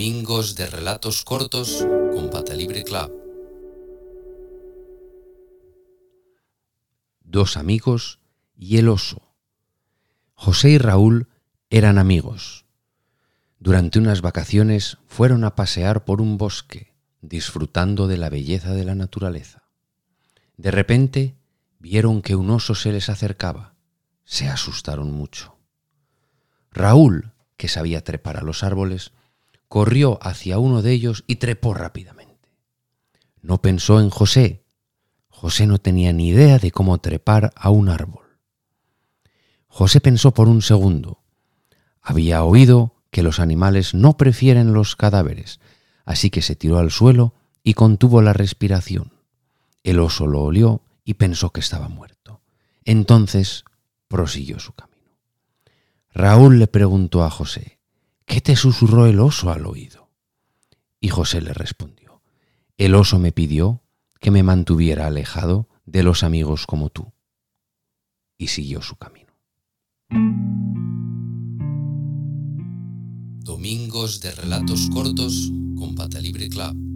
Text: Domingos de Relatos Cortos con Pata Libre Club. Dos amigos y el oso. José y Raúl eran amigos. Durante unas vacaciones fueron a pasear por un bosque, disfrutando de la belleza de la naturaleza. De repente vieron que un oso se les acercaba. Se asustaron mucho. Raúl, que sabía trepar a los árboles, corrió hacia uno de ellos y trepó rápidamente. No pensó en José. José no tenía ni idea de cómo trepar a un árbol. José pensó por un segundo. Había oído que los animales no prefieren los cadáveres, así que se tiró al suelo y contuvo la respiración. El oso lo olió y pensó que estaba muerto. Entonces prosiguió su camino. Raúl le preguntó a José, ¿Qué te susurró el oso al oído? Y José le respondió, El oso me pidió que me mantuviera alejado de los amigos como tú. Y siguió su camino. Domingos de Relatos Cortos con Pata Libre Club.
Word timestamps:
Domingos 0.00 0.54
de 0.54 0.66
Relatos 0.66 1.24
Cortos 1.24 1.86
con 2.14 2.30
Pata 2.30 2.54
Libre 2.54 2.84
Club. 2.84 3.12
Dos 7.20 7.58
amigos 7.58 8.18
y 8.56 8.78
el 8.78 8.88
oso. 8.88 9.20
José 10.32 10.70
y 10.70 10.78
Raúl 10.78 11.28
eran 11.68 11.98
amigos. 11.98 12.64
Durante 13.58 13.98
unas 13.98 14.22
vacaciones 14.22 14.96
fueron 15.06 15.44
a 15.44 15.54
pasear 15.54 16.06
por 16.06 16.22
un 16.22 16.38
bosque, 16.38 16.94
disfrutando 17.20 18.08
de 18.08 18.16
la 18.16 18.30
belleza 18.30 18.72
de 18.72 18.84
la 18.86 18.94
naturaleza. 18.94 19.64
De 20.56 20.70
repente 20.70 21.36
vieron 21.78 22.22
que 22.22 22.36
un 22.36 22.48
oso 22.48 22.74
se 22.74 22.90
les 22.90 23.10
acercaba. 23.10 23.74
Se 24.24 24.48
asustaron 24.48 25.10
mucho. 25.12 25.58
Raúl, 26.72 27.32
que 27.58 27.68
sabía 27.68 28.02
trepar 28.02 28.38
a 28.38 28.42
los 28.42 28.62
árboles, 28.62 29.12
corrió 29.70 30.18
hacia 30.20 30.58
uno 30.58 30.82
de 30.82 30.90
ellos 30.90 31.22
y 31.28 31.36
trepó 31.36 31.74
rápidamente. 31.74 32.50
No 33.40 33.62
pensó 33.62 34.00
en 34.00 34.10
José. 34.10 34.64
José 35.28 35.68
no 35.68 35.78
tenía 35.78 36.12
ni 36.12 36.30
idea 36.30 36.58
de 36.58 36.72
cómo 36.72 36.98
trepar 36.98 37.52
a 37.54 37.70
un 37.70 37.88
árbol. 37.88 38.24
José 39.68 40.00
pensó 40.00 40.34
por 40.34 40.48
un 40.48 40.60
segundo. 40.60 41.22
Había 42.02 42.42
oído 42.42 42.96
que 43.12 43.22
los 43.22 43.38
animales 43.38 43.94
no 43.94 44.16
prefieren 44.16 44.72
los 44.72 44.96
cadáveres, 44.96 45.60
así 46.04 46.30
que 46.30 46.42
se 46.42 46.56
tiró 46.56 46.78
al 46.78 46.90
suelo 46.90 47.34
y 47.62 47.74
contuvo 47.74 48.22
la 48.22 48.32
respiración. 48.32 49.12
El 49.84 50.00
oso 50.00 50.26
lo 50.26 50.42
olió 50.42 50.82
y 51.04 51.14
pensó 51.14 51.50
que 51.50 51.60
estaba 51.60 51.88
muerto. 51.88 52.42
Entonces 52.84 53.64
prosiguió 54.08 54.58
su 54.58 54.72
camino. 54.72 55.12
Raúl 56.12 56.58
le 56.58 56.66
preguntó 56.66 57.22
a 57.22 57.30
José, 57.30 57.79
¿Qué 58.30 58.40
te 58.40 58.54
susurró 58.54 59.06
el 59.06 59.18
oso 59.18 59.50
al 59.50 59.66
oído? 59.66 60.08
Y 61.00 61.08
José 61.08 61.40
le 61.40 61.52
respondió, 61.52 62.22
El 62.78 62.94
oso 62.94 63.18
me 63.18 63.32
pidió 63.32 63.82
que 64.20 64.30
me 64.30 64.44
mantuviera 64.44 65.08
alejado 65.08 65.68
de 65.84 66.04
los 66.04 66.22
amigos 66.22 66.64
como 66.64 66.90
tú. 66.90 67.12
Y 68.38 68.46
siguió 68.46 68.82
su 68.82 68.94
camino. 68.94 69.32
Domingos 73.40 74.20
de 74.20 74.30
Relatos 74.30 74.88
Cortos 74.92 75.50
con 75.76 75.96
Pata 75.96 76.20
Libre 76.20 76.48
Club. 76.48 76.89